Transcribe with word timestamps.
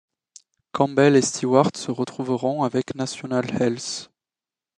Campbell 0.73 1.15
et 1.15 1.21
Stewart 1.21 1.69
se 1.77 1.91
retrouveront 1.91 2.63
avec 2.63 2.95
National 2.95 3.45
Health. 3.61 4.09